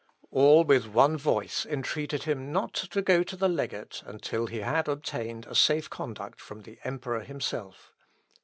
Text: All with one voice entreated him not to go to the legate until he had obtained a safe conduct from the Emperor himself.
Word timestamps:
All 0.31 0.63
with 0.63 0.87
one 0.87 1.15
voice 1.15 1.63
entreated 1.63 2.23
him 2.23 2.51
not 2.51 2.73
to 2.73 3.03
go 3.03 3.21
to 3.21 3.35
the 3.35 3.47
legate 3.47 4.01
until 4.03 4.47
he 4.47 4.61
had 4.61 4.87
obtained 4.87 5.45
a 5.45 5.53
safe 5.53 5.91
conduct 5.91 6.41
from 6.41 6.63
the 6.63 6.79
Emperor 6.83 7.19
himself. 7.19 7.93